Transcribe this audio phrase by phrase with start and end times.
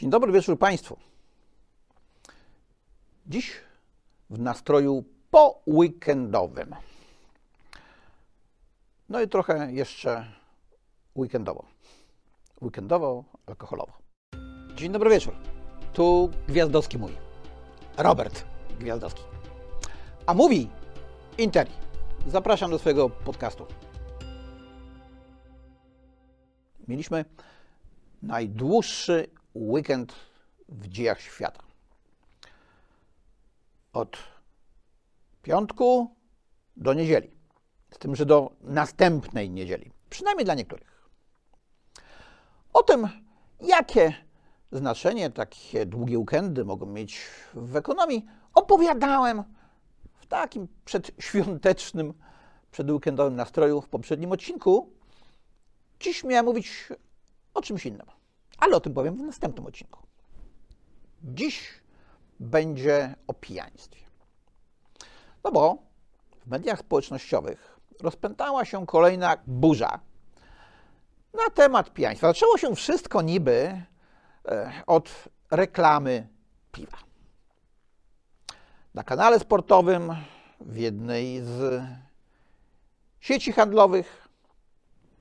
[0.00, 0.96] Dzień dobry wieczór Państwu.
[3.26, 3.52] Dziś
[4.30, 6.74] w nastroju poweekendowym.
[9.08, 10.26] No i trochę jeszcze
[11.16, 11.64] weekendowo.
[12.62, 13.92] Weekendowo, alkoholowo.
[14.74, 15.34] Dzień dobry wieczór.
[15.92, 17.16] Tu Gwiazdowski mówi.
[17.96, 18.44] Robert
[18.80, 19.22] Gwiazdowski.
[20.26, 20.70] A mówi
[21.38, 21.72] Interi.
[22.26, 23.66] Zapraszam do swojego podcastu.
[26.88, 27.24] Mieliśmy
[28.22, 30.14] najdłuższy weekend
[30.68, 31.62] w dziejach świata.
[33.92, 34.16] Od
[35.42, 36.16] piątku
[36.76, 37.30] do niedzieli.
[37.90, 39.92] Z tym, że do następnej niedzieli.
[40.10, 41.08] Przynajmniej dla niektórych.
[42.72, 43.08] O tym,
[43.60, 44.14] jakie
[44.72, 47.20] znaczenie takie długie weekendy mogą mieć
[47.54, 49.44] w ekonomii, opowiadałem
[50.14, 52.14] w takim przedświątecznym,
[52.70, 54.92] przedweekendowym nastroju w poprzednim odcinku.
[56.00, 56.88] Dziś miałem mówić
[57.54, 58.06] o czymś innym,
[58.58, 60.06] ale o tym powiem w następnym odcinku.
[61.22, 61.68] Dziś
[62.40, 64.06] będzie o pijaństwie.
[65.44, 65.78] No bo
[66.46, 70.00] w mediach społecznościowych rozpętała się kolejna burza
[71.34, 72.26] na temat pijaństwa.
[72.26, 73.82] Zaczęło się wszystko niby
[74.48, 76.28] e, od reklamy
[76.72, 76.98] piwa.
[78.94, 80.16] Na kanale sportowym
[80.60, 81.82] w jednej z
[83.20, 84.28] sieci handlowych.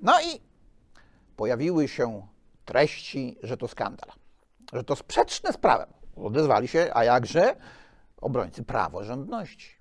[0.01, 0.41] No i
[1.35, 2.27] pojawiły się
[2.65, 4.09] treści, że to skandal,
[4.73, 5.89] że to sprzeczne z prawem.
[6.15, 7.55] Odezwali się, a jakże
[8.17, 9.75] obrońcy praworządności.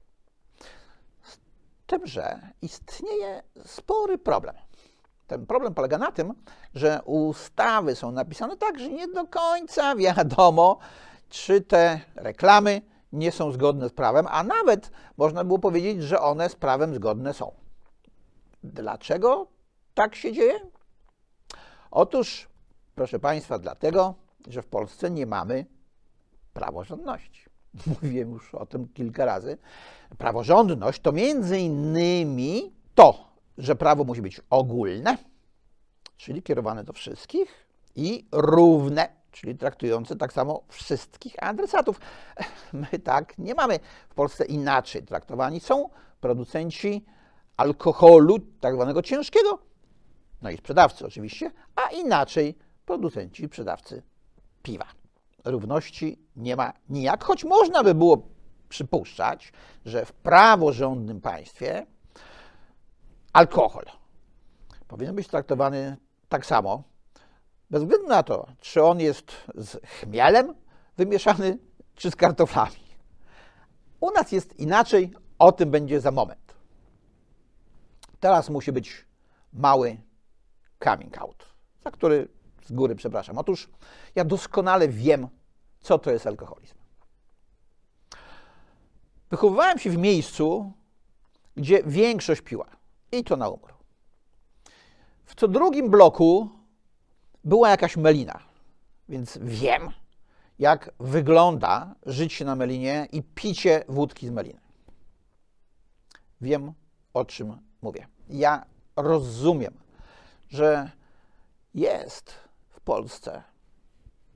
[1.23, 1.39] Z
[1.87, 4.55] tym, że istnieje spory problem.
[5.27, 6.35] Ten problem polega na tym,
[6.75, 10.79] że ustawy są napisane tak, że nie do końca wiadomo,
[11.29, 16.49] czy te reklamy nie są zgodne z prawem, a nawet można było powiedzieć, że one
[16.49, 17.55] z prawem zgodne są.
[18.63, 19.47] Dlaczego
[19.95, 20.61] tak się dzieje?
[21.91, 22.49] Otóż,
[22.95, 24.15] proszę Państwa, dlatego,
[24.49, 25.67] że w Polsce nie mamy
[26.53, 27.45] praworządności.
[27.87, 29.59] Mówiłem już o tym kilka razy.
[30.19, 33.29] Praworządność to między innymi to,
[33.59, 35.17] że prawo musi być ogólne,
[36.17, 37.65] czyli kierowane do wszystkich,
[37.97, 42.01] i równe, czyli traktujące tak samo wszystkich adresatów.
[42.73, 43.79] My tak nie mamy.
[44.09, 45.91] W Polsce inaczej traktowani są
[46.21, 47.05] producenci
[47.57, 49.59] alkoholu, tak zwanego ciężkiego,
[50.43, 54.03] no i sprzedawcy oczywiście, a inaczej producenci i sprzedawcy
[54.63, 54.87] piwa.
[55.45, 58.29] Równości nie ma nijak, choć można by było
[58.69, 59.53] przypuszczać,
[59.85, 61.87] że w praworządnym państwie
[63.33, 63.85] alkohol
[64.89, 65.97] powinien być traktowany
[66.29, 66.83] tak samo,
[67.71, 70.55] bez względu na to, czy on jest z chmielem
[70.97, 71.59] wymieszany,
[71.95, 72.85] czy z kartoflami.
[74.01, 76.55] U nas jest inaczej, o tym będzie za moment.
[78.21, 79.07] Teraz musi być
[79.53, 79.97] mały
[80.85, 81.47] coming out,
[81.85, 82.29] za który
[82.65, 83.39] z góry przepraszam.
[83.39, 83.69] Otóż
[84.15, 85.29] ja doskonale wiem,
[85.81, 86.75] co to jest alkoholizm.
[89.31, 90.73] Wychowywałem się w miejscu,
[91.57, 92.67] gdzie większość piła
[93.13, 93.75] i to na umór.
[95.25, 96.49] W co drugim bloku
[97.45, 98.39] była jakaś melina,
[99.09, 99.91] więc wiem,
[100.59, 104.61] jak wygląda życie na melinie i picie wódki z meliny.
[106.41, 106.73] Wiem,
[107.15, 108.07] o czym mówię.
[108.29, 109.75] Ja rozumiem,
[110.49, 110.91] że
[111.75, 112.44] jest
[112.85, 113.43] Polsce,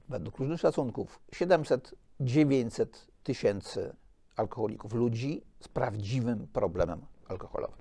[0.09, 2.86] według różnych szacunków, 700-900
[3.22, 3.97] tysięcy
[4.36, 7.78] alkoholików, ludzi z prawdziwym problemem alkoholowym.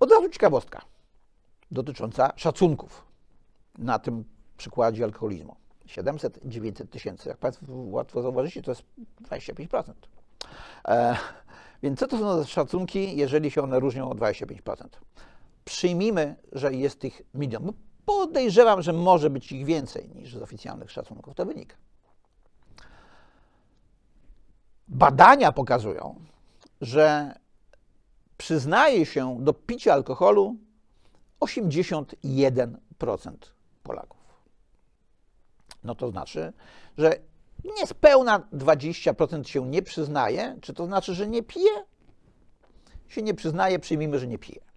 [0.00, 0.82] Od razu ciekawostka
[1.70, 3.04] dotycząca szacunków
[3.78, 4.24] na tym
[4.56, 5.56] przykładzie alkoholizmu.
[5.86, 7.28] 700-900 tysięcy.
[7.28, 8.82] Jak Państwo łatwo zauważycie, to jest
[9.22, 9.92] 25%.
[10.88, 11.16] E,
[11.82, 14.86] więc co to są za szacunki, jeżeli się one różnią o 25%?
[15.64, 17.72] Przyjmijmy, że jest ich milion.
[18.06, 21.76] Podejrzewam, że może być ich więcej niż z oficjalnych szacunków to wynika.
[24.88, 26.20] Badania pokazują,
[26.80, 27.34] że
[28.38, 30.56] przyznaje się do picia alkoholu
[31.40, 33.32] 81%
[33.82, 34.20] Polaków.
[35.84, 36.52] No to znaczy,
[36.98, 37.16] że
[37.64, 40.56] niespełna 20% się nie przyznaje.
[40.60, 41.84] Czy to znaczy, że nie pije?
[43.08, 44.71] Się nie przyznaje, przyjmijmy, że nie pije.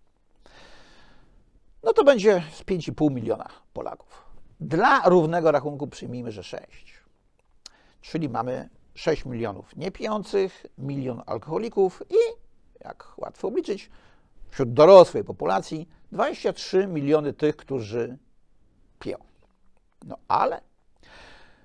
[1.86, 4.26] No to będzie z 5,5 miliona Polaków.
[4.60, 7.04] Dla równego rachunku przyjmijmy, że 6.
[8.02, 12.16] Czyli mamy 6 milionów niepijących, milion alkoholików i,
[12.84, 13.90] jak łatwo obliczyć,
[14.50, 18.18] wśród dorosłej populacji 23 miliony tych, którzy
[19.00, 19.18] piją.
[20.06, 20.62] No ale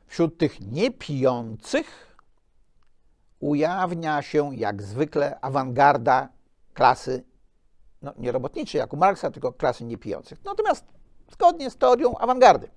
[0.06, 2.16] wśród tych niepijących
[3.40, 6.28] ujawnia się jak zwykle awangarda
[6.74, 7.24] klasy
[8.02, 10.44] no, nie robotniczej jak u Marksa, tylko klasy niepijących.
[10.44, 10.84] Natomiast
[11.32, 12.68] zgodnie z teorią awangardy.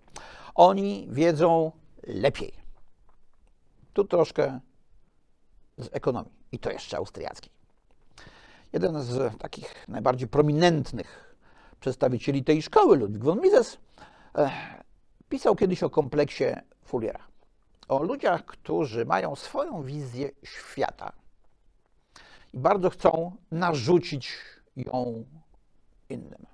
[0.56, 1.72] Oni wiedzą
[2.08, 2.54] lepiej.
[3.94, 4.60] Tu troszkę
[5.78, 7.52] z ekonomii i to jeszcze austriackiej.
[8.74, 11.36] Jeden z takich najbardziej prominentnych
[11.80, 13.78] przedstawicieli tej szkoły, Ludwig von Mises,
[14.36, 14.52] e,
[15.30, 16.44] pisał kiedyś o kompleksie
[16.86, 17.28] Fulliera.
[17.88, 21.12] O ludziach, którzy mają swoją wizję świata
[22.54, 24.34] i bardzo chcą narzucić
[24.76, 25.26] ją
[26.10, 26.46] innym.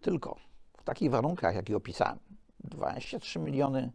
[0.00, 0.36] Tylko
[0.76, 2.18] w takich warunkach, jakie opisałem,
[2.64, 3.92] 23 miliony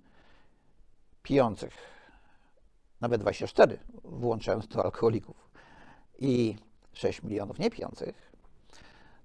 [1.23, 1.73] pijących,
[3.01, 5.49] nawet 24, włączając to alkoholików,
[6.19, 6.55] i
[6.93, 8.31] 6 milionów niepijących,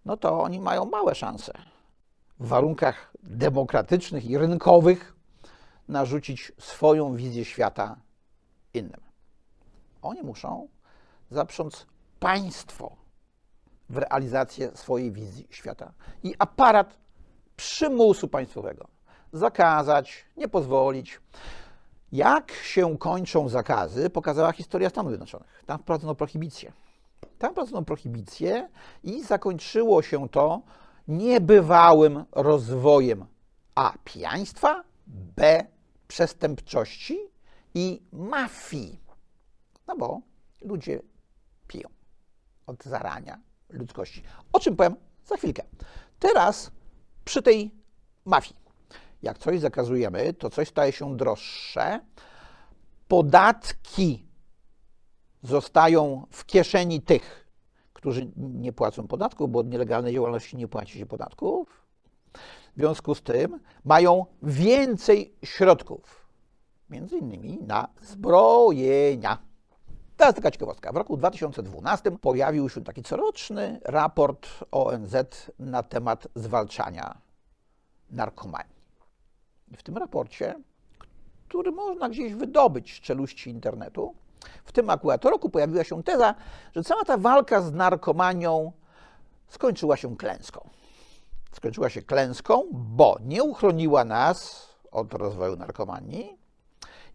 [0.05, 1.53] no to oni mają małe szanse
[2.41, 5.17] w warunkach demokratycznych i rynkowych
[5.89, 7.97] narzucić swoją wizję świata
[8.75, 9.01] innym.
[10.03, 10.69] Oni muszą
[11.31, 11.87] zaprząc
[12.21, 12.97] państwo
[13.91, 15.93] w realizację swojej wizji świata
[16.23, 16.99] i aparat
[17.57, 18.89] przymusu państwowego
[19.33, 21.21] zakazać, nie pozwolić.
[22.13, 25.63] Jak się kończą zakazy, pokazała historia Stanów Zjednoczonych.
[25.67, 26.73] Tam wprowadzono prohibicję.
[27.39, 28.69] Tam wprowadzono prohibicję
[29.03, 30.63] i zakończyło się to
[31.09, 33.27] niebywałym rozwojem
[33.75, 33.93] A.
[34.05, 35.65] pijaństwa, B.
[36.09, 37.19] przestępczości
[37.75, 39.01] i mafii.
[39.87, 40.21] No bo
[40.63, 41.01] ludzie
[41.69, 41.89] piją
[42.69, 43.39] od zarania
[43.71, 44.23] ludzkości.
[44.53, 45.63] O czym powiem za chwilkę.
[46.19, 46.71] Teraz
[47.25, 47.71] przy tej
[48.25, 48.57] mafii.
[49.23, 52.01] Jak coś zakazujemy, to coś staje się droższe.
[53.09, 54.27] Podatki
[55.43, 57.49] zostają w kieszeni tych,
[57.93, 61.87] którzy nie płacą podatków, bo od nielegalnej działalności nie płaci się podatków.
[62.77, 66.29] W związku z tym mają więcej środków,
[66.91, 69.48] między innymi na zbrojenia.
[70.19, 70.93] Teraz taka ciekawostka.
[70.93, 75.15] W roku 2012 pojawił się taki coroczny raport ONZ
[75.59, 77.19] na temat zwalczania
[78.11, 78.79] narkomanii.
[79.77, 80.55] W tym raporcie,
[81.49, 84.15] który można gdzieś wydobyć z czeluści internetu,
[84.65, 86.35] w tym akurat roku pojawiła się teza,
[86.77, 88.73] że cała ta walka z narkomanią
[89.49, 90.69] skończyła się klęską.
[91.53, 96.38] Skończyła się klęską, bo nie uchroniła nas od rozwoju narkomanii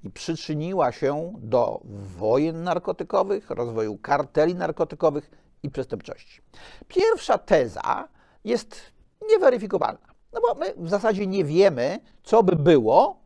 [0.03, 1.81] i przyczyniła się do
[2.17, 5.31] wojen narkotykowych, rozwoju karteli narkotykowych
[5.63, 6.41] i przestępczości.
[6.87, 8.07] Pierwsza teza
[8.43, 8.81] jest
[9.29, 10.13] nieweryfikowalna.
[10.33, 13.19] No bo my w zasadzie nie wiemy, co by było,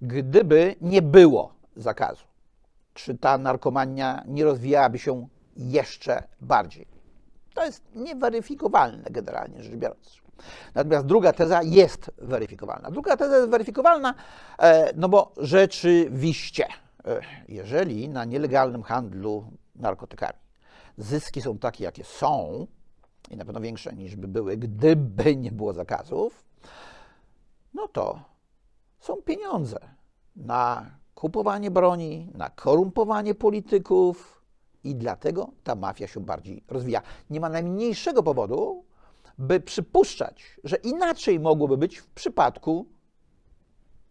[0.00, 2.24] gdyby nie było zakazu.
[2.94, 6.86] Czy ta narkomania nie rozwijałaby się jeszcze bardziej?
[7.54, 10.25] To jest nieweryfikowalne generalnie rzecz biorąc.
[10.74, 12.90] Natomiast druga teza jest weryfikowalna.
[12.90, 14.14] Druga teza jest weryfikowalna,
[14.58, 16.66] e, no bo rzeczywiście,
[17.04, 19.44] e, jeżeli na nielegalnym handlu
[19.76, 20.46] narkotykami
[20.98, 22.66] zyski są takie, jakie są,
[23.30, 26.44] i na pewno większe niż by były, gdyby nie było zakazów,
[27.74, 28.20] no to
[29.00, 29.78] są pieniądze
[30.36, 34.42] na kupowanie broni, na korumpowanie polityków
[34.84, 37.02] i dlatego ta mafia się bardziej rozwija.
[37.30, 38.84] Nie ma najmniejszego powodu,
[39.38, 42.86] by przypuszczać, że inaczej mogłoby być w przypadku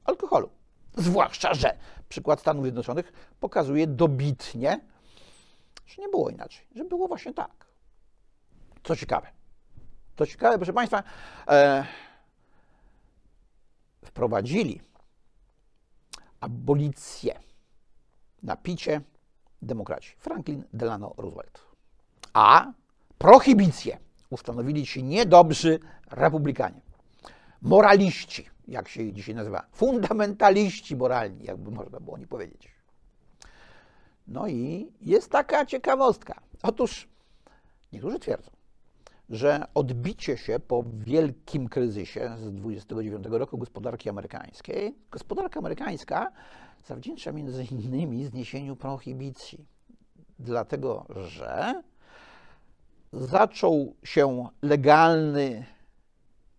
[0.06, 0.50] alkoholu.
[0.98, 1.78] Zwłaszcza, że
[2.10, 4.80] przykład Stanów Zjednoczonych pokazuje dobitnie,
[5.86, 7.66] że nie było inaczej, że było właśnie tak.
[8.84, 9.28] Co ciekawe,
[10.18, 11.04] co ciekawe, proszę Państwa,
[11.48, 11.86] e,
[14.06, 14.82] wprowadzili
[16.40, 17.40] abolicję
[18.44, 19.02] na picie
[19.62, 20.16] demokraci.
[20.18, 21.66] Franklin Delano Roosevelt.
[22.34, 22.72] A
[23.18, 24.05] prohibicję
[24.36, 25.80] ustanowili ci niedobrzy
[26.12, 26.82] republikanie.
[27.62, 29.66] Moraliści, jak się ich dzisiaj nazywa.
[29.72, 32.72] Fundamentaliści moralni, jakby można było nie powiedzieć.
[34.28, 36.42] No i jest taka ciekawostka.
[36.64, 37.08] Otóż
[37.94, 38.52] niektórzy twierdzą,
[39.30, 46.32] że odbicie się po wielkim kryzysie z 29 roku gospodarki amerykańskiej, gospodarka amerykańska
[46.86, 49.66] zawdzięcza między innymi zniesieniu prohibicji,
[50.40, 51.82] dlatego że
[53.16, 55.66] zaczął się legalny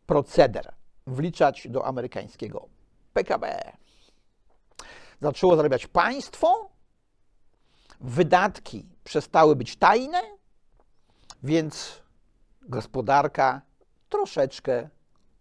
[0.07, 0.75] proceder
[1.07, 2.69] wliczać do amerykańskiego
[3.13, 3.73] PKB.
[5.21, 6.71] Zaczęło zarabiać państwo,
[8.01, 10.21] wydatki przestały być tajne,
[11.43, 12.03] więc
[12.63, 13.63] gospodarka
[14.09, 14.89] troszeczkę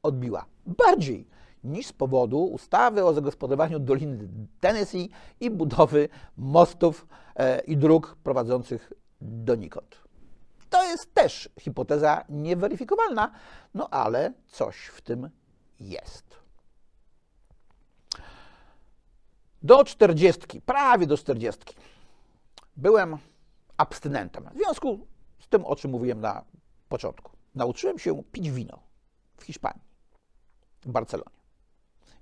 [0.03, 0.45] odbiła.
[0.65, 1.27] Bardziej
[1.63, 4.27] niż z powodu ustawy o zagospodarowaniu Doliny
[4.59, 10.04] Tennessee i budowy mostów e, i dróg prowadzących donikąd.
[10.75, 13.31] To jest też hipoteza nieweryfikowalna,
[13.73, 15.29] no ale coś w tym
[15.79, 16.39] jest.
[19.63, 21.75] Do czterdziestki, prawie do czterdziestki,
[22.77, 23.17] byłem
[23.77, 24.49] abstynentem.
[24.53, 25.07] W związku
[25.39, 26.43] z tym, o czym mówiłem na
[26.89, 27.31] początku.
[27.55, 28.79] Nauczyłem się pić wino
[29.37, 29.83] w Hiszpanii,
[30.81, 31.37] w Barcelonie.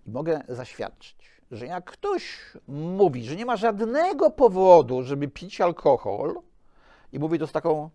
[0.06, 6.42] I mogę zaświadczyć, że jak ktoś mówi, że nie ma żadnego powodu, żeby pić alkohol,
[7.12, 7.90] i mówi to z taką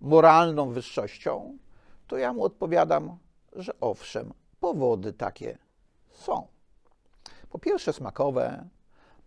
[0.00, 1.58] moralną wyższością,
[2.06, 3.18] to ja mu odpowiadam,
[3.52, 5.58] że owszem, powody takie
[6.10, 6.46] są.
[7.50, 8.68] Po pierwsze smakowe,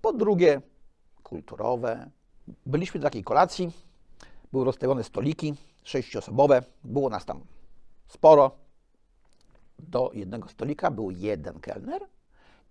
[0.02, 0.62] po drugie
[1.24, 2.10] kulturowe.
[2.66, 3.72] Byliśmy do takiej kolacji,
[4.52, 7.42] były rozstawione stoliki sześciosobowe, było nas tam
[8.08, 8.52] sporo.
[9.80, 12.02] Do jednego stolika był jeden kelner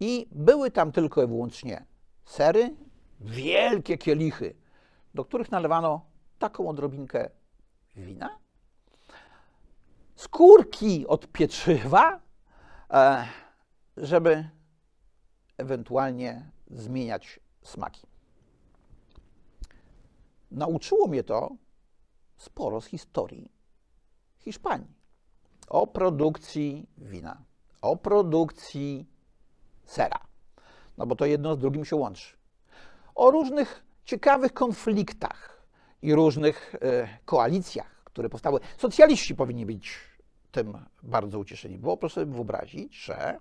[0.00, 1.84] i były tam tylko i wyłącznie
[2.24, 2.76] sery,
[3.20, 4.54] wielkie kielichy,
[5.14, 6.00] do których nalewano
[6.38, 7.30] taką odrobinkę
[7.96, 8.38] wina,
[10.16, 12.20] skórki od pieczywa,
[12.90, 13.26] e,
[13.96, 14.48] żeby
[15.56, 18.06] ewentualnie zmieniać smaki.
[20.50, 21.56] Nauczyło mnie to
[22.36, 23.52] sporo z historii
[24.38, 24.96] Hiszpanii.
[25.68, 27.42] O produkcji wina,
[27.82, 29.06] o produkcji
[29.84, 30.20] sera.
[30.98, 32.36] No bo to jedno z drugim się łączy.
[33.14, 35.55] O różnych ciekawych konfliktach
[36.06, 38.60] i różnych e, koalicjach, które powstały.
[38.78, 39.98] Socjaliści powinni być
[40.52, 43.40] tym bardzo ucieszeni, bo proszę sobie wyobrazić, że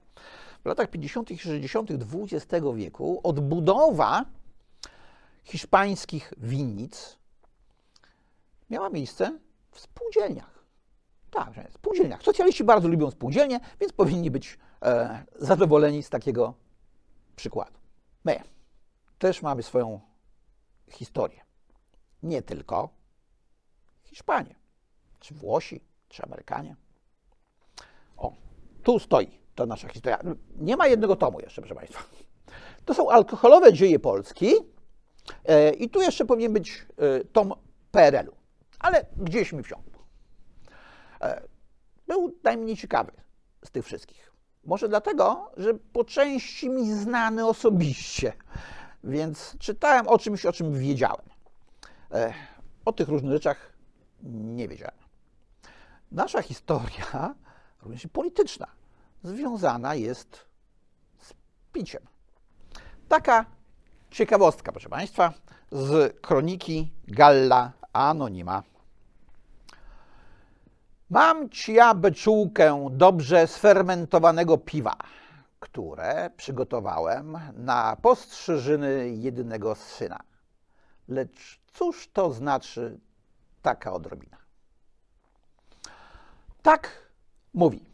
[0.63, 1.31] w latach 50.
[1.31, 1.89] i 60.
[1.91, 4.25] XX wieku odbudowa
[5.43, 7.17] hiszpańskich winnic
[8.69, 9.39] miała miejsce
[9.71, 10.65] w spółdzielniach.
[11.31, 12.23] Tak, w spółdzielniach.
[12.23, 16.53] Socjaliści bardzo lubią spółdzielnie, więc powinni być e, zadowoleni z takiego
[17.35, 17.79] przykładu.
[18.23, 18.39] My
[19.19, 19.99] też mamy swoją
[20.91, 21.44] historię.
[22.25, 22.89] Nie tylko
[24.03, 24.55] Hiszpanie,
[25.19, 26.75] czy Włosi, czy Amerykanie.
[28.17, 28.33] O,
[28.83, 30.19] tu stoi ta nasza historia.
[30.55, 32.03] Nie ma jednego tomu jeszcze, proszę Państwa.
[32.85, 34.51] To są alkoholowe dzieje Polski
[35.45, 37.53] e, i tu jeszcze powinien być e, tom
[37.91, 38.35] PRL-u,
[38.79, 39.99] ale gdzieś mi wsiąkł.
[41.21, 41.41] E,
[42.07, 43.11] był najmniej ciekawy
[43.63, 44.31] z tych wszystkich.
[44.63, 48.33] Może dlatego, że po części mi znany osobiście,
[49.03, 51.34] więc czytałem o czymś, o czym wiedziałem.
[52.85, 53.73] O tych różnych rzeczach
[54.23, 54.97] nie wiedziałem.
[56.11, 57.35] Nasza historia,
[57.81, 58.67] również polityczna,
[59.23, 60.45] związana jest
[61.19, 61.33] z
[61.71, 62.01] piciem.
[63.07, 63.45] Taka
[64.11, 65.33] ciekawostka, proszę Państwa,
[65.71, 68.63] z kroniki Galla Anonima.
[71.09, 74.95] Mam ci ja beczułkę dobrze sfermentowanego piwa,
[75.59, 80.19] które przygotowałem na postrzyżyny jedynego syna.
[81.07, 82.99] Lecz cóż to znaczy
[83.61, 84.37] taka odrobina?
[86.61, 87.09] Tak
[87.53, 87.85] mówi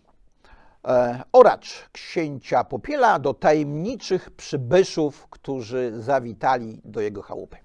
[0.88, 7.57] e, oracz księcia Popiela do tajemniczych przybyszów, którzy zawitali do jego chałupy.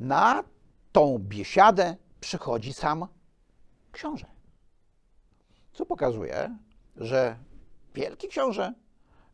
[0.00, 0.44] Na
[0.92, 3.06] tą biesiadę przychodzi sam
[3.92, 4.26] książę,
[5.72, 6.58] co pokazuje,
[6.96, 7.36] że
[7.94, 8.74] wielki książę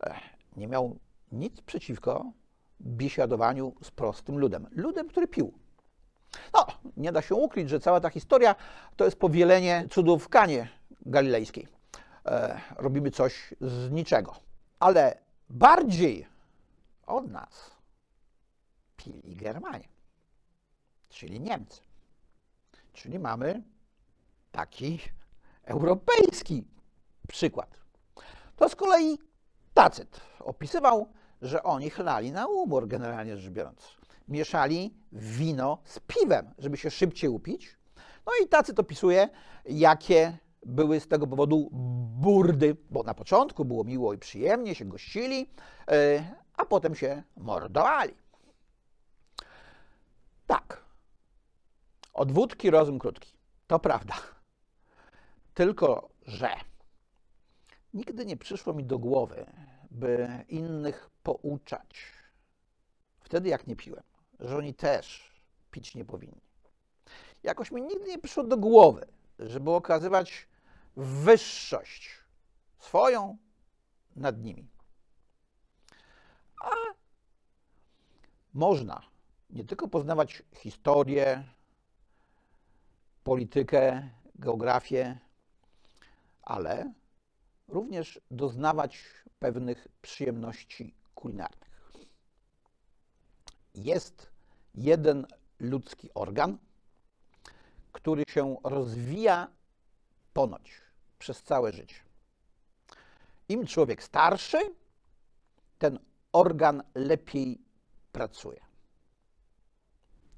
[0.03, 0.15] e,
[0.57, 0.99] nie miał
[1.33, 2.33] nic przeciwko
[2.81, 4.67] biesiadowaniu z prostym ludem.
[4.71, 5.53] Ludem, który pił.
[6.55, 6.67] No,
[6.97, 8.55] nie da się ukryć, że cała ta historia
[8.97, 10.69] to jest powielenie cudów w Kanie
[11.07, 11.69] Galilejskiej.
[12.27, 14.37] E, robimy coś z niczego.
[14.81, 15.19] Ale
[15.51, 16.27] bardziej
[17.07, 17.71] od nas
[18.97, 19.89] pili Germanie,
[21.09, 21.81] czyli Niemcy.
[22.93, 23.63] Czyli mamy
[24.53, 24.99] taki
[25.65, 26.65] europejski
[27.29, 27.79] przykład.
[28.57, 29.19] To z kolei
[29.75, 31.09] Tacyt opisywał,
[31.43, 33.97] że oni chlali na umór, generalnie rzecz biorąc.
[34.29, 37.77] Mieszali wino z piwem, żeby się szybciej upić.
[38.27, 39.29] No i Tacyt opisuje,
[39.65, 41.69] jakie były z tego powodu
[42.21, 45.51] burdy, bo na początku było miło i przyjemnie, się gościli,
[45.89, 46.25] e,
[46.57, 48.15] a potem się mordowali.
[50.47, 50.85] Tak.
[52.13, 53.37] Od wódki rozum krótki.
[53.67, 54.15] To prawda.
[55.55, 56.51] Tylko, że
[57.95, 59.47] nigdy nie przyszło mi do głowy,
[59.95, 62.13] by innych pouczać,
[63.21, 64.03] wtedy jak nie piłem,
[64.41, 65.33] że oni też
[65.71, 66.41] pić nie powinni.
[67.43, 69.07] Jakoś mi nigdy nie przyszło do głowy,
[69.39, 70.49] żeby okazywać
[70.97, 72.11] wyższość
[72.79, 73.37] swoją
[74.17, 74.69] nad nimi.
[76.61, 76.71] A
[78.55, 79.03] można
[79.51, 81.45] nie tylko poznawać historię,
[83.25, 85.19] politykę, geografię,
[86.43, 86.93] ale
[87.69, 89.05] również doznawać
[89.39, 91.93] pewnych przyjemności kulinarnych.
[93.75, 94.31] Jest
[94.75, 95.27] jeden
[95.61, 96.59] ludzki organ,
[97.93, 99.49] który się rozwija
[100.33, 100.81] ponoć
[101.19, 101.97] przez całe życie.
[103.49, 104.59] Im człowiek starszy,
[105.79, 105.99] ten
[106.33, 107.65] organ lepiej
[108.13, 108.61] pracuje.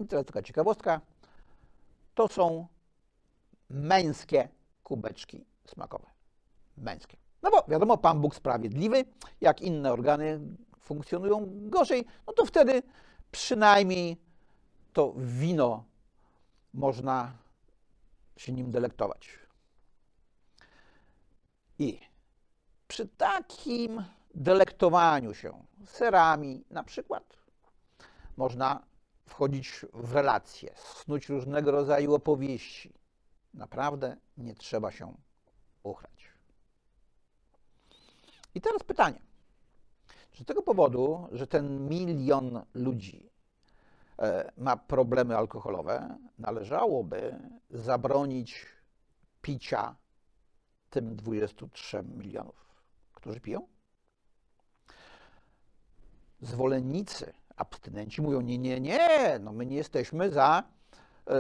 [0.00, 1.00] I teraz taka ciekawostka.
[2.14, 2.66] To są
[3.70, 4.48] męskie
[4.82, 6.15] kubeczki smakowe.
[6.76, 7.16] Męskie.
[7.42, 9.04] No bo wiadomo, Pan Bóg sprawiedliwy,
[9.40, 10.40] jak inne organy
[10.80, 12.82] funkcjonują gorzej, no to wtedy
[13.30, 14.16] przynajmniej
[14.92, 15.84] to wino
[16.74, 17.32] można
[18.36, 19.28] się nim delektować.
[21.78, 22.00] I
[22.88, 24.04] przy takim
[24.34, 27.36] delektowaniu się serami, na przykład,
[28.36, 28.86] można
[29.26, 32.94] wchodzić w relacje, snuć różnego rodzaju opowieści.
[33.54, 35.14] Naprawdę nie trzeba się
[35.82, 36.35] uchrać.
[38.56, 39.20] I teraz pytanie.
[40.32, 43.30] Czy z tego powodu, że ten milion ludzi
[44.18, 47.38] e, ma problemy alkoholowe, należałoby
[47.70, 48.66] zabronić
[49.42, 49.96] picia
[50.90, 52.82] tym 23 milionów,
[53.14, 53.68] którzy piją?
[56.40, 60.62] Zwolennicy, abstynenci mówią: Nie, nie, nie, no my nie jesteśmy za
[61.30, 61.32] y,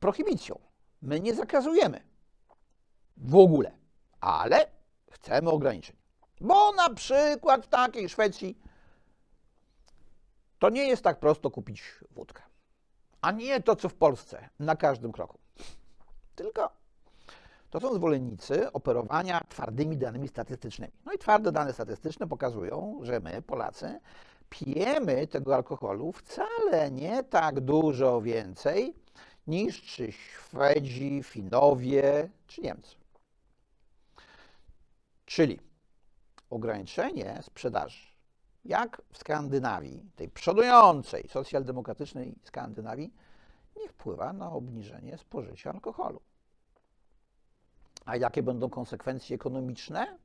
[0.00, 0.58] prohibicją.
[1.02, 2.00] My nie zakazujemy
[3.16, 3.72] w ogóle,
[4.20, 4.66] ale
[5.10, 5.99] chcemy ograniczeń.
[6.40, 8.58] Bo na przykład w takiej Szwecji
[10.58, 12.42] to nie jest tak prosto kupić wódkę.
[13.20, 15.38] A nie to, co w Polsce, na każdym kroku.
[16.34, 16.72] Tylko
[17.70, 20.92] to są zwolennicy operowania twardymi danymi statystycznymi.
[21.04, 24.00] No i twarde dane statystyczne pokazują, że my, Polacy,
[24.50, 28.94] pijemy tego alkoholu wcale nie tak dużo więcej
[29.46, 32.96] niż czy Szwedzi, Finowie czy Niemcy.
[35.26, 35.69] Czyli
[36.50, 38.06] ograniczenie sprzedaży,
[38.64, 43.14] jak w Skandynawii, tej przodującej socjaldemokratycznej Skandynawii,
[43.76, 46.20] nie wpływa na obniżenie spożycia alkoholu.
[48.04, 50.18] A jakie będą konsekwencje ekonomiczne?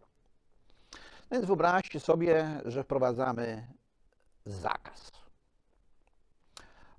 [1.32, 3.68] No więc wyobraźcie sobie, że wprowadzamy
[4.46, 5.12] zakaz.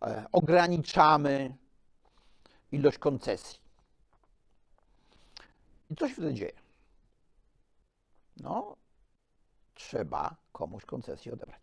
[0.03, 1.57] E, ograniczamy
[2.73, 3.61] ilość koncesji.
[5.91, 6.53] I co się wtedy dzieje?
[8.37, 8.77] No,
[9.77, 11.63] trzeba komuś koncesję odebrać.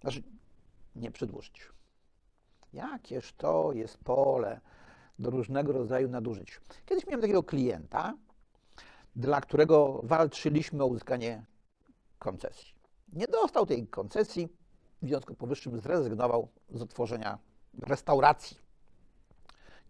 [0.00, 0.22] Znaczy,
[0.96, 1.68] nie przedłużyć.
[2.72, 4.60] Jakież to jest pole
[5.18, 6.60] do różnego rodzaju nadużyć.
[6.86, 8.14] Kiedyś miałem takiego klienta,
[9.16, 11.46] dla którego walczyliśmy o uzyskanie
[12.18, 12.74] koncesji.
[13.12, 14.48] Nie dostał tej koncesji,
[15.02, 17.38] w związku z powyższym zrezygnował z otworzenia
[17.82, 18.58] restauracji.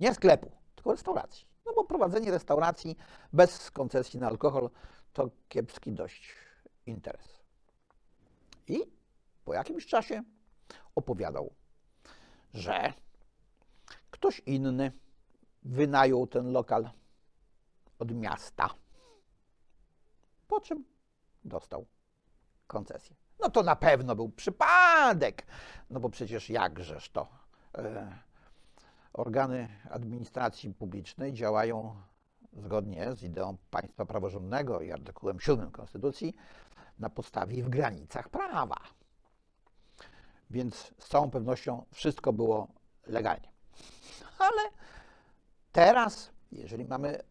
[0.01, 1.47] Nie sklepu, tylko restauracji.
[1.67, 2.97] No bo prowadzenie restauracji
[3.33, 4.71] bez koncesji na alkohol
[5.13, 6.35] to kiepski dość
[6.87, 7.38] interes.
[8.69, 8.81] I
[9.45, 10.23] po jakimś czasie
[10.95, 11.55] opowiadał,
[12.55, 12.93] że
[14.11, 14.93] ktoś inny
[15.63, 16.91] wynajął ten lokal
[17.99, 18.71] od miasta,
[20.49, 20.85] po czym
[21.45, 21.87] dostał
[22.67, 23.17] koncesję.
[23.41, 25.47] No to na pewno był przypadek,
[25.91, 27.29] no bo przecież jakżeż to.
[27.75, 28.19] E,
[29.13, 31.97] organy administracji publicznej działają
[32.53, 36.35] zgodnie z ideą państwa praworządnego i artykułem 7 Konstytucji
[36.99, 38.77] na podstawie i w granicach prawa.
[40.51, 42.69] Więc z całą pewnością wszystko było
[43.07, 43.49] legalnie.
[44.39, 44.63] Ale
[45.73, 47.23] teraz, jeżeli mamy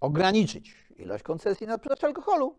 [0.00, 2.56] ograniczyć ilość koncesji na sprzedaż alkoholu,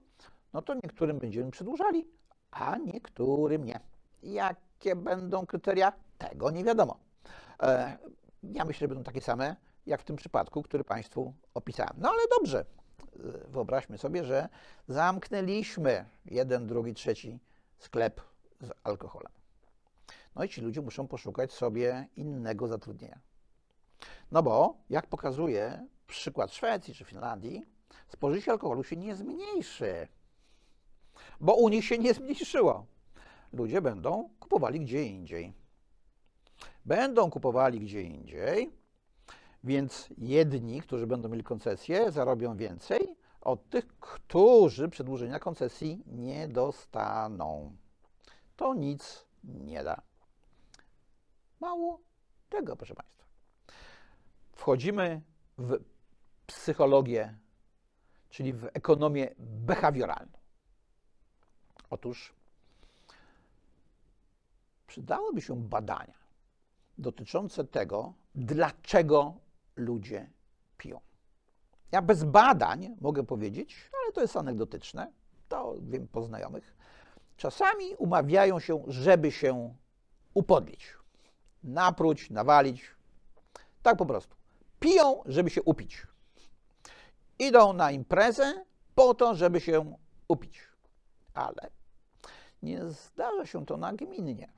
[0.53, 2.07] no to niektórym będziemy przedłużali,
[2.51, 3.79] a niektórym nie.
[4.23, 5.93] Jakie będą kryteria?
[6.17, 6.99] Tego nie wiadomo.
[7.63, 7.97] E,
[8.43, 9.55] ja myślę, że będą takie same,
[9.85, 11.93] jak w tym przypadku, który Państwu opisałem.
[11.97, 12.65] No ale dobrze,
[13.47, 14.49] wyobraźmy sobie, że
[14.87, 17.39] zamknęliśmy jeden, drugi, trzeci
[17.77, 18.21] sklep
[18.61, 19.31] z alkoholem.
[20.35, 23.19] No i ci ludzie muszą poszukać sobie innego zatrudnienia.
[24.31, 27.65] No bo, jak pokazuje przykład Szwecji czy Finlandii,
[28.07, 30.07] spożycie alkoholu się nie zmniejszy
[31.39, 32.85] bo u nich się nie zmniejszyło.
[33.53, 35.53] Ludzie będą kupowali gdzie indziej.
[36.85, 38.71] Będą kupowali gdzie indziej,
[39.63, 47.75] więc jedni, którzy będą mieli koncesję, zarobią więcej od tych, którzy przedłużenia koncesji nie dostaną.
[48.55, 50.01] To nic nie da.
[51.59, 51.99] Mało
[52.49, 53.25] tego, proszę Państwa.
[54.53, 55.21] Wchodzimy
[55.57, 55.79] w
[56.47, 57.37] psychologię,
[58.29, 60.37] czyli w ekonomię behawioralną.
[61.89, 62.33] Otóż
[64.87, 66.21] przydałyby się badania
[66.97, 69.33] dotyczące tego, dlaczego
[69.81, 70.29] ludzie
[70.77, 70.99] piją.
[71.91, 75.11] Ja bez badań mogę powiedzieć, ale to jest anegdotyczne,
[75.49, 76.75] to wiem po znajomych.
[77.37, 79.75] Czasami umawiają się, żeby się
[80.33, 80.93] upodlić,
[81.63, 82.95] napróć, nawalić.
[83.83, 84.35] Tak po prostu.
[84.79, 86.07] Piją, żeby się upić.
[87.39, 88.65] Idą na imprezę
[88.95, 89.95] po to, żeby się
[90.27, 90.61] upić.
[91.33, 91.69] Ale
[92.63, 94.51] nie zdarza się to nagminnie.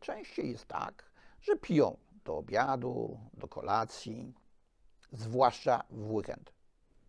[0.00, 1.04] Częściej jest tak,
[1.40, 4.34] że piją do obiadu, do kolacji,
[5.16, 6.52] zwłaszcza w weekend,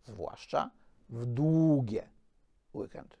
[0.04, 0.70] zwłaszcza
[1.08, 2.08] w długie
[2.74, 3.16] weekendy.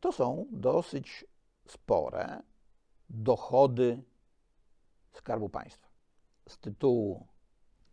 [0.00, 1.24] To są dosyć
[1.68, 2.42] spore
[3.10, 4.02] dochody
[5.12, 5.88] Skarbu Państwa
[6.48, 7.26] z tytułu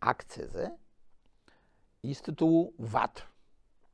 [0.00, 0.70] akcyzy
[2.02, 3.22] i z tytułu VAT.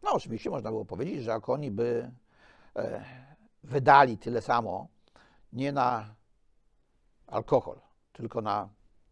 [0.02, 2.10] No, oczywiście można było powiedzieć, że jak oni by
[2.76, 3.04] e,
[3.62, 4.88] wydali tyle samo
[5.52, 6.14] nie na
[7.26, 7.80] alkohol,
[8.12, 8.68] tylko na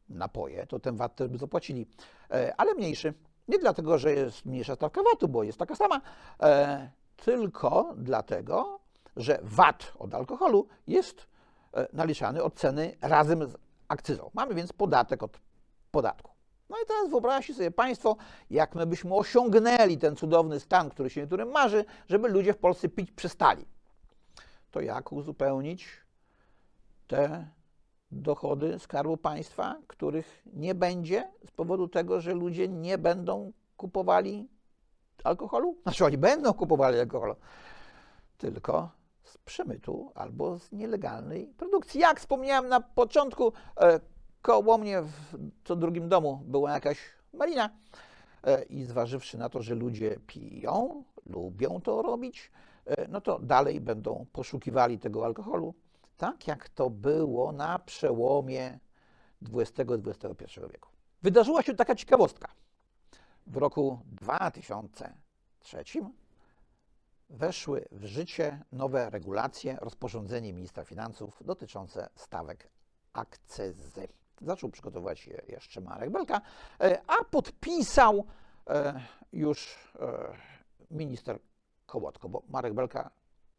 [0.09, 1.87] napoje, to ten VAT też by zapłacili,
[2.56, 3.14] ale mniejszy.
[3.48, 6.00] Nie dlatego, że jest mniejsza stawka VAT-u, bo jest taka sama,
[6.42, 8.80] e, tylko dlatego,
[9.16, 11.26] że VAT od alkoholu jest
[11.74, 13.56] e, naliczany od ceny razem z
[13.88, 14.30] akcyzą.
[14.34, 15.40] Mamy więc podatek od
[15.90, 16.32] podatku.
[16.68, 18.16] No i teraz wyobraźcie sobie Państwo,
[18.50, 22.88] jak my byśmy osiągnęli ten cudowny stan, który się niektórym marzy, żeby ludzie w Polsce
[22.88, 23.66] pić przestali.
[24.70, 25.88] To jak uzupełnić
[27.06, 27.46] te
[28.11, 34.49] dochody Skarbu Państwa, których nie będzie z powodu tego, że ludzie nie będą kupowali
[35.25, 35.77] alkoholu?
[35.83, 37.37] Znaczy oni będą kupowali alkohol,
[38.38, 38.90] tylko
[39.25, 42.01] z przemytu albo z nielegalnej produkcji.
[42.01, 44.01] Jak wspomniałem na początku, e,
[44.42, 46.99] koło mnie w co drugim domu była jakaś
[47.33, 47.71] marina
[48.45, 52.51] e, i zważywszy na to, że ludzie piją, lubią to robić,
[52.87, 55.75] e, no to dalej będą poszukiwali tego alkoholu,
[56.16, 58.79] tak jak to było na przełomie
[59.52, 60.88] XX i XXI wieku.
[61.22, 62.48] Wydarzyła się taka ciekawostka.
[63.46, 65.85] W roku 2003
[67.31, 72.68] weszły w życie nowe regulacje, rozporządzenie ministra finansów dotyczące stawek
[73.12, 74.09] akcyzy.
[74.40, 76.40] Zaczął przygotowywać je jeszcze Marek Belka,
[76.81, 78.24] e, a podpisał
[78.66, 79.00] e,
[79.33, 80.37] już e,
[80.90, 81.38] minister
[81.87, 83.11] Kołotko, bo Marek Belka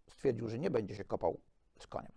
[0.10, 1.38] stwierdził, że nie będzie się kopał
[1.80, 2.12] z koniem.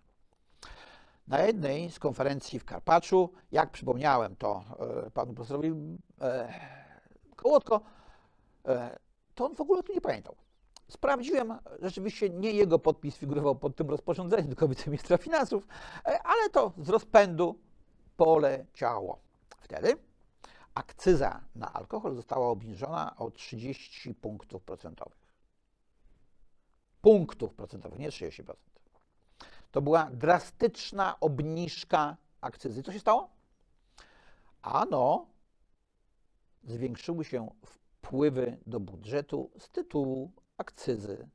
[1.31, 4.64] Na jednej z konferencji w Karpaczu, jak przypomniałem to
[5.14, 5.99] panu profesorowi
[7.37, 7.81] Kołotko,
[9.35, 10.37] to on w ogóle tu nie pamiętał.
[10.88, 15.66] Sprawdziłem, rzeczywiście nie jego podpis figurował pod tym rozporządzeniem, tylko wiceministra finansów,
[16.05, 17.59] ale to z rozpędu
[18.16, 19.19] poleciało.
[19.61, 19.97] Wtedy
[20.75, 25.35] akcyza na alkohol została obniżona o 30 punktów procentowych.
[27.01, 28.55] Punktów procentowych, nie 30%.
[29.70, 32.83] To była drastyczna obniżka akcyzy.
[32.83, 33.30] Co się stało?
[34.62, 35.26] Ano,
[36.64, 41.28] zwiększyły się wpływy do budżetu z tytułu akcyzy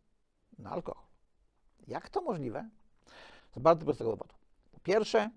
[0.59, 1.03] na alkohol.
[1.87, 2.69] Jak to możliwe?
[3.55, 4.35] Z bardzo prostego powodu.
[4.71, 5.29] Po pierwsze,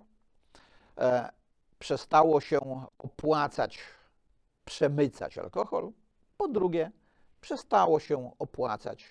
[0.98, 1.32] e,
[1.78, 3.78] przestało się opłacać
[4.64, 5.92] przemycać alkohol.
[6.37, 6.90] Po drugie,
[7.40, 9.04] przestało się opłacać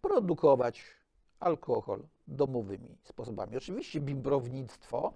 [0.00, 0.84] produkować
[1.40, 3.56] alkohol domowymi sposobami.
[3.56, 5.12] Oczywiście bimbrownictwo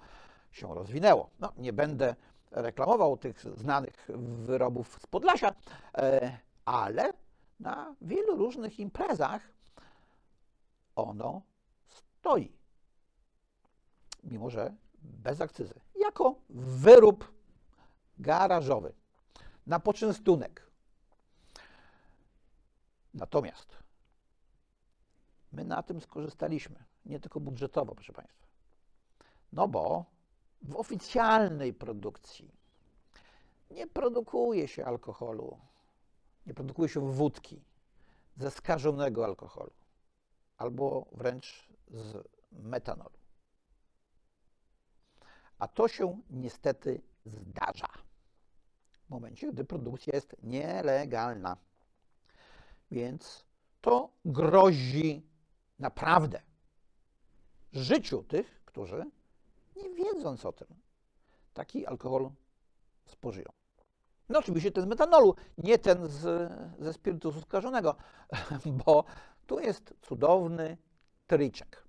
[0.50, 1.30] się rozwinęło.
[1.40, 2.14] No, nie będę
[2.50, 5.54] reklamował tych znanych wyrobów z Podlasia,
[5.94, 7.12] e, ale
[7.60, 9.52] na wielu różnych imprezach
[10.96, 11.42] ono
[11.86, 12.52] stoi.
[14.24, 17.32] Mimo, że bez akcyzy, jako wyrób
[18.18, 18.92] garażowy
[19.66, 20.70] na poczęstunek.
[23.14, 23.76] Natomiast
[25.52, 28.46] my na tym skorzystaliśmy, nie tylko budżetowo, proszę Państwa.
[29.52, 30.04] No bo
[30.62, 32.54] w oficjalnej produkcji
[33.70, 35.58] nie produkuje się alkoholu,
[36.46, 37.62] nie produkuje się wódki
[38.36, 39.72] ze skażonego alkoholu
[40.56, 43.18] albo wręcz z metanolu.
[45.58, 47.88] A to się niestety zdarza
[49.06, 51.56] w momencie, gdy produkcja jest nielegalna.
[52.90, 53.44] Więc
[53.80, 55.26] to grozi
[55.78, 56.42] naprawdę
[57.72, 59.04] życiu tych, którzy
[59.76, 60.68] nie wiedząc o tym,
[61.54, 62.30] taki alkohol
[63.06, 63.48] spożyją.
[64.28, 67.96] No oczywiście ten z metanolu, nie ten z, ze spirytusu skażonego,
[68.84, 69.04] bo
[69.46, 70.76] tu jest cudowny
[71.26, 71.84] triczek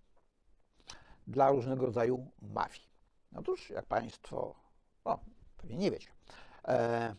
[1.28, 2.88] dla różnego rodzaju mafii.
[3.36, 4.56] Otóż, jak Państwo
[5.06, 5.19] o,
[5.58, 6.10] pewnie nie wiecie,
[6.67, 7.15] e,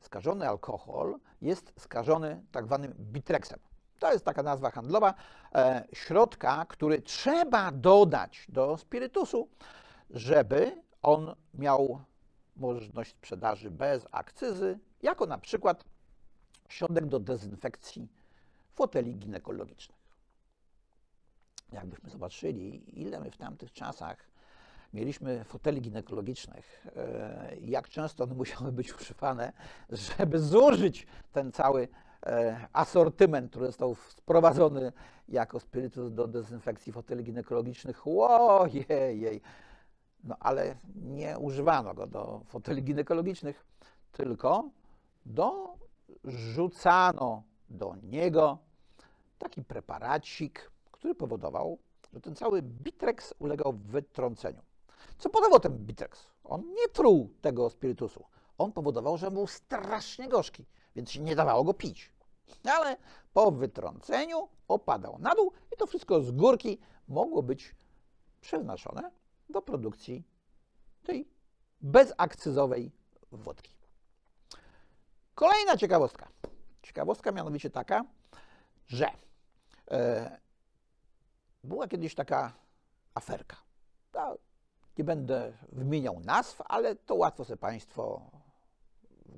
[0.00, 3.58] skażony alkohol jest skażony tak zwanym bitrexem.
[4.04, 5.14] To jest taka nazwa handlowa
[5.54, 9.48] e, środka, który trzeba dodać do spirytusu,
[10.10, 12.00] żeby on miał
[12.56, 15.84] możliwość sprzedaży bez akcyzy, jako na przykład
[16.68, 18.08] środek do dezynfekcji
[18.74, 19.98] foteli ginekologicznych.
[21.72, 24.30] Jakbyśmy zobaczyli, ile my w tamtych czasach
[24.92, 29.52] mieliśmy foteli ginekologicznych, e, jak często one musiały być używane,
[29.90, 31.88] żeby zużyć ten cały
[32.72, 34.92] asortyment, który został wprowadzony
[35.28, 38.06] jako spirytus do dezynfekcji foteli ginekologicznych.
[38.06, 39.40] Ojej,
[40.24, 43.64] no ale nie używano go do foteli ginekologicznych,
[44.12, 44.70] tylko
[46.24, 48.58] dorzucano do niego
[49.38, 51.78] taki preparacik, który powodował,
[52.12, 54.62] że ten cały Bitrex ulegał wytrąceniu.
[55.18, 56.26] Co podawał ten Bitrex?
[56.44, 58.24] On nie truł tego spirytusu.
[58.58, 62.13] On powodował, że był strasznie gorzki, więc nie dawało go pić.
[62.64, 62.96] Ale
[63.32, 66.78] po wytrąceniu opadał na dół i to wszystko z górki
[67.08, 67.74] mogło być
[68.40, 69.10] przeznaczone
[69.50, 70.24] do produkcji
[71.02, 71.28] tej
[71.80, 72.92] bezakcyzowej
[73.32, 73.74] wódki.
[75.34, 76.28] Kolejna ciekawostka.
[76.82, 78.04] Ciekawostka mianowicie taka,
[78.86, 79.10] że
[79.90, 80.38] e,
[81.64, 82.52] była kiedyś taka
[83.14, 83.56] aferka.
[84.98, 88.30] Nie będę wymieniał nazw, ale to łatwo sobie Państwo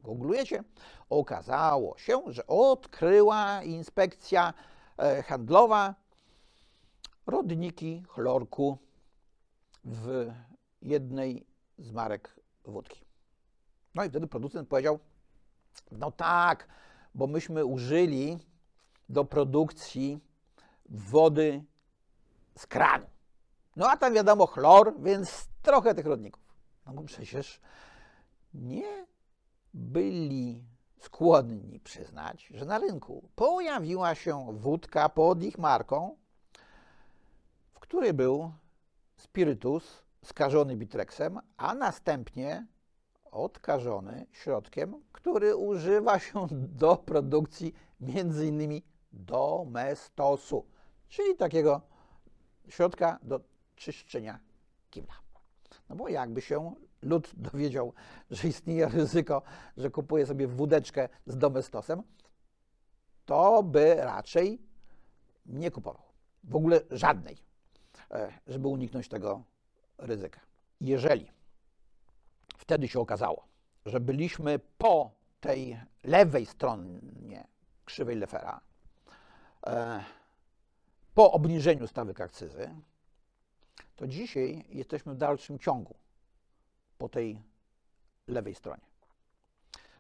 [0.03, 0.65] googlujecie.
[1.11, 4.55] Okazało się, że odkryła inspekcja
[4.99, 5.95] e, handlowa
[7.27, 8.79] rodniki chlorku
[9.85, 10.33] w
[10.83, 11.47] jednej
[11.79, 13.05] z marek wódki.
[13.95, 14.99] No i wtedy producent powiedział,
[15.93, 16.69] no tak,
[17.15, 18.39] bo myśmy użyli
[19.09, 20.21] do produkcji
[20.89, 21.65] wody
[22.59, 23.07] z kranu.
[23.77, 26.43] No a tam wiadomo chlor, więc trochę tych rodników.
[26.87, 27.61] No bo przecież
[28.55, 29.07] nie
[29.77, 30.65] byli
[30.99, 36.17] skłonni przyznać, że na rynku pojawiła się wódka pod ich marką,
[37.73, 38.53] w której był
[39.17, 42.67] spirytus skażony bitrexem, a następnie
[43.25, 46.47] odkażony środkiem, który używa się
[46.83, 50.67] do produkcji między innymi domestosu,
[51.09, 51.81] czyli takiego
[52.69, 53.41] środka do
[53.75, 54.41] czyszczenia
[54.91, 55.15] kibla.
[55.89, 56.75] No bo jakby się
[57.07, 57.93] lud dowiedział,
[58.31, 59.43] że istnieje ryzyko,
[59.77, 62.03] że kupuje sobie wódeczkę z domestosem,
[63.27, 64.59] to by raczej
[65.47, 66.03] nie kupował.
[66.45, 67.37] W ogóle żadnej,
[68.11, 69.43] e, żeby uniknąć tego
[69.99, 70.41] ryzyka.
[70.81, 71.31] Jeżeli
[72.57, 73.45] wtedy się okazało,
[73.87, 77.47] że byliśmy po tej lewej stronie
[77.85, 78.61] krzywej Lefera,
[79.67, 80.05] e,
[81.15, 82.71] po obniżeniu stawek akcyzy,
[83.97, 85.95] to dzisiaj jesteśmy w dalszym ciągu
[86.99, 87.43] po tej
[88.29, 88.83] lewej stronie.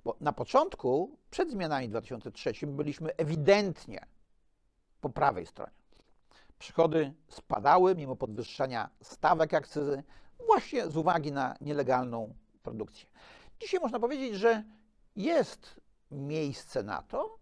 [0.04, 4.06] Bo na początku, przed zmianami w 2003, byliśmy ewidentnie
[5.00, 5.72] po prawej stronie.
[6.58, 10.02] Przychody spadały mimo podwyższania stawek akcyzy,
[10.46, 13.08] właśnie z uwagi na nielegalną produkcję.
[13.60, 14.64] Dzisiaj można powiedzieć, że
[15.16, 15.80] jest
[16.10, 17.38] miejsce na to,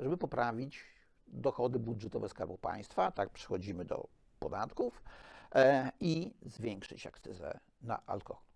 [0.00, 0.84] żeby poprawić
[1.26, 5.02] dochody budżetowe Skarbu Państwa, tak przechodzimy do podatków
[5.54, 8.47] e, i zwiększyć akcyzę na alkohol.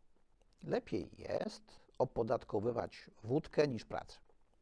[0.64, 1.62] Lepiej jest
[1.98, 4.18] opodatkowywać wódkę niż pracę.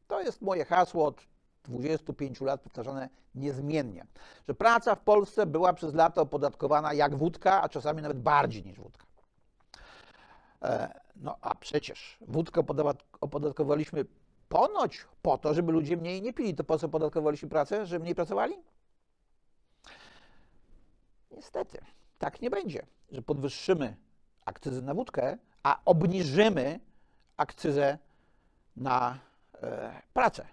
[0.07, 1.21] To jest moje hasło od
[1.63, 4.05] 25 lat powtarzane niezmiennie,
[4.47, 8.79] że praca w Polsce była przez lata opodatkowana jak wódka, a czasami nawet bardziej niż
[8.79, 9.05] wódka.
[10.61, 12.63] E, no a przecież wódkę
[13.21, 14.05] opodatkowaliśmy
[14.49, 16.55] ponoć po to, żeby ludzie mniej nie pili.
[16.55, 17.85] To po co opodatkowaliśmy pracę?
[17.85, 18.53] Żeby mniej pracowali?
[21.31, 21.77] Niestety,
[22.19, 23.97] tak nie będzie, że podwyższymy
[24.45, 26.79] akcyzę na wódkę, a obniżymy
[27.37, 27.97] akcyzę
[28.75, 29.19] na
[29.53, 30.47] e, pracę.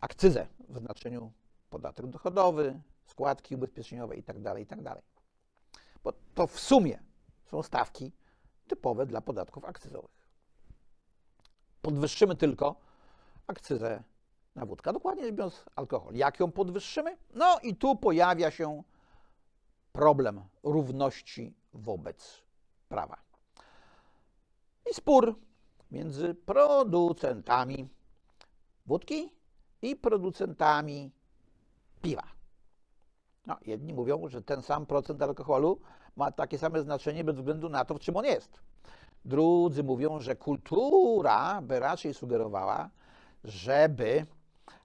[0.00, 1.32] Akcyzę w znaczeniu
[1.70, 4.82] podatek dochodowy, składki ubezpieczeniowe itd., tak itd.
[4.84, 5.02] Tak
[6.04, 6.98] Bo to w sumie
[7.44, 8.12] są stawki
[8.68, 10.28] typowe dla podatków akcyzowych.
[11.82, 12.76] Podwyższymy tylko
[13.46, 14.02] akcyzę
[14.54, 16.14] na wódkę, dokładnie biorąc alkohol.
[16.14, 17.16] Jak ją podwyższymy?
[17.34, 18.82] No i tu pojawia się
[19.92, 22.42] problem równości wobec
[22.88, 23.16] prawa.
[24.90, 25.34] I spór
[25.90, 27.88] między producentami
[28.86, 29.32] wódki
[29.82, 31.10] i producentami
[32.02, 32.22] piwa.
[33.46, 35.80] No, jedni mówią, że ten sam procent alkoholu
[36.16, 38.60] ma takie same znaczenie bez względu na to, w czym on jest.
[39.24, 42.90] Drudzy mówią, że kultura by raczej sugerowała,
[43.44, 44.26] żeby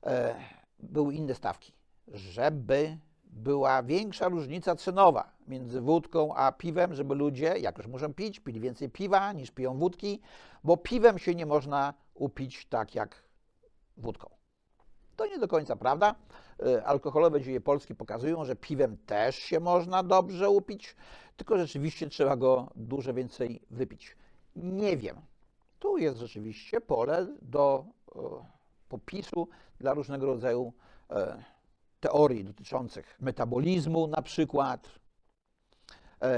[0.04, 0.36] e,
[0.80, 1.74] były inne stawki,
[2.08, 2.98] żeby
[3.40, 8.60] była większa różnica cenowa między wódką a piwem, żeby ludzie, jak już muszą pić, pili
[8.60, 10.22] więcej piwa niż piją wódki,
[10.64, 13.24] bo piwem się nie można upić tak jak
[13.98, 14.30] wódką.
[15.16, 16.16] To nie do końca prawda.
[16.66, 20.96] E, alkoholowe dzieje Polski pokazują, że piwem też się można dobrze upić,
[21.38, 24.18] tylko rzeczywiście trzeba go dużo więcej wypić.
[24.56, 25.22] Nie wiem.
[25.80, 28.20] Tu jest rzeczywiście pole do e,
[28.90, 29.48] popisu
[29.80, 30.74] dla różnego rodzaju
[31.10, 31.44] e,
[32.00, 34.90] teorii dotyczących metabolizmu na przykład,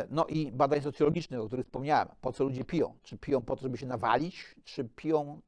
[0.09, 2.07] no i badań socjologicznych, o których wspomniałem.
[2.21, 2.97] Po co ludzie piją?
[3.03, 5.41] Czy piją po to, żeby się nawalić, czy piją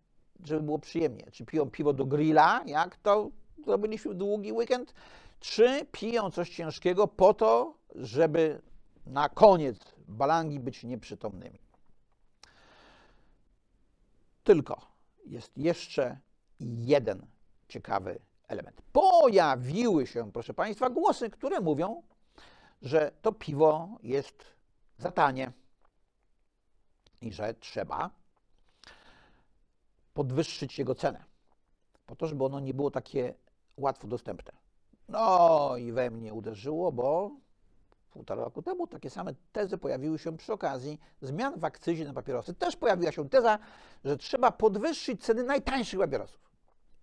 [0.45, 1.32] żeby było przyjemnie.
[1.32, 3.30] Czy piją piwo do grilla, jak to
[3.65, 4.93] zrobiliśmy długi weekend,
[5.39, 8.62] czy piją coś ciężkiego po to, żeby
[9.06, 11.60] na koniec balangi być nieprzytomnymi.
[14.43, 14.82] Tylko
[15.26, 16.19] jest jeszcze
[16.60, 17.26] jeden
[17.67, 18.82] ciekawy element.
[18.92, 22.04] Pojawiły się, proszę Państwa, głosy, które mówią,
[22.82, 24.46] że to piwo jest
[24.98, 25.52] za tanie
[27.22, 28.10] i że trzeba
[30.14, 31.24] podwyższyć jego cenę,
[32.06, 33.34] po to, żeby ono nie było takie
[33.78, 34.52] łatwo dostępne.
[35.10, 37.32] No i we mnie uderzyło, bo
[38.12, 42.54] półtora roku temu takie same tezy pojawiły się przy okazji zmian w akcyzie na papierosy.
[42.54, 43.60] Też pojawiła się teza,
[44.06, 46.52] że trzeba podwyższyć ceny najtańszych papierosów.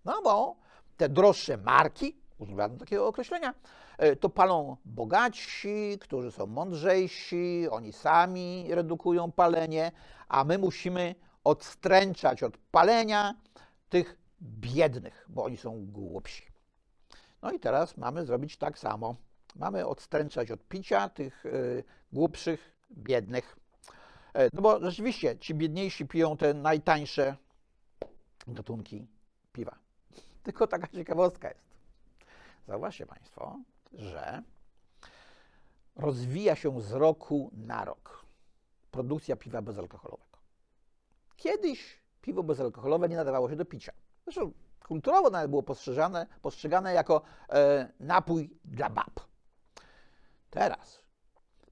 [0.05, 0.55] No bo
[1.01, 3.53] te droższe marki, używano takiego określenia,
[3.97, 9.91] e, to palą bogatsi, którzy są mądrzejsi, oni sami redukują palenie,
[10.27, 13.35] a my musimy odstręczać od palenia
[13.89, 16.43] tych biednych, bo oni są głupsi.
[17.41, 19.15] No i teraz mamy zrobić tak samo.
[19.55, 21.83] Mamy odstręczać od picia tych y,
[22.13, 23.57] głupszych, biednych.
[24.33, 27.35] E, no bo rzeczywiście ci biedniejsi piją te najtańsze
[28.47, 29.07] gatunki
[29.53, 29.90] piwa.
[30.43, 31.71] Tylko taka ciekawostka jest.
[32.67, 33.59] Zauważcie Państwo,
[33.93, 34.43] że
[35.95, 38.25] rozwija się z roku na rok
[38.91, 40.37] produkcja piwa bezalkoholowego.
[41.35, 43.91] Kiedyś piwo bezalkoholowe nie nadawało się do picia.
[44.23, 44.51] Zresztą
[44.87, 49.19] kulturowo nawet było postrzegane, postrzegane jako e, napój dla bab.
[50.49, 51.03] Teraz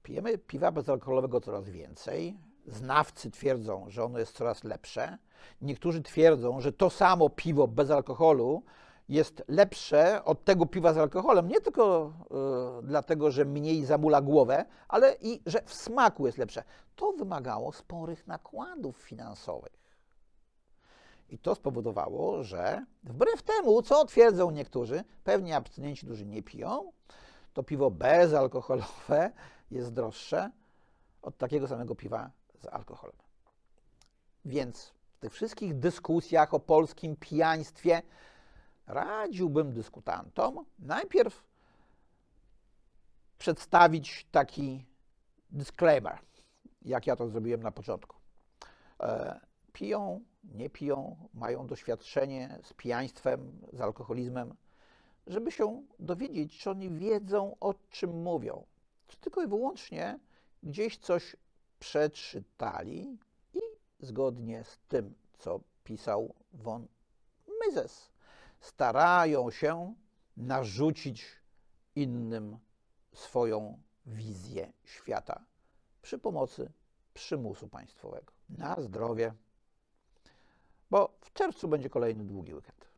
[0.02, 2.38] pijemy piwa bezalkoholowego coraz więcej.
[2.70, 5.18] Znawcy twierdzą, że ono jest coraz lepsze.
[5.62, 8.62] Niektórzy twierdzą, że to samo piwo bez alkoholu
[9.08, 12.12] jest lepsze od tego piwa z alkoholem, nie tylko
[12.80, 16.64] y, dlatego, że mniej zamula głowę, ale i że w smaku jest lepsze.
[16.96, 19.80] To wymagało sporych nakładów finansowych.
[21.28, 26.92] I to spowodowało, że wbrew temu, co twierdzą niektórzy, pewnie abstynenci, którzy nie piją,
[27.52, 29.30] to piwo bezalkoholowe
[29.70, 30.50] jest droższe
[31.22, 33.16] od takiego samego piwa z alkoholem.
[34.44, 38.02] Więc w tych wszystkich dyskusjach o polskim pijaństwie
[38.86, 41.44] radziłbym dyskutantom najpierw
[43.38, 44.86] przedstawić taki
[45.50, 46.18] disclaimer,
[46.82, 48.16] jak ja to zrobiłem na początku.
[49.00, 49.40] E,
[49.72, 54.54] piją, nie piją, mają doświadczenie z pijaństwem, z alkoholizmem,
[55.26, 58.64] żeby się dowiedzieć, czy oni wiedzą, o czym mówią.
[59.06, 60.18] Czy tylko i wyłącznie
[60.62, 61.36] gdzieś coś
[61.80, 63.18] przeczytali
[63.54, 63.60] i
[64.00, 66.86] zgodnie z tym, co pisał von
[67.66, 68.10] Mises,
[68.60, 69.94] starają się
[70.36, 71.26] narzucić
[71.94, 72.58] innym
[73.14, 75.44] swoją wizję świata
[76.02, 76.72] przy pomocy
[77.14, 78.32] przymusu państwowego.
[78.48, 79.34] Na zdrowie,
[80.90, 82.88] bo w czerwcu będzie kolejny długi weekend.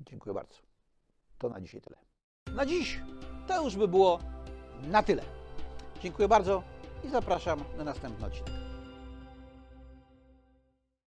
[0.00, 0.54] Dziękuję bardzo.
[1.38, 1.96] To na dzisiaj tyle.
[2.54, 3.00] Na dziś
[3.46, 4.18] to już by było
[4.82, 5.22] na tyle.
[6.02, 6.62] Dziękuję bardzo
[7.04, 8.67] i zapraszam na następny odcinek.